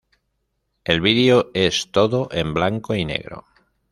[0.83, 3.45] El video es todo en blanco y negro.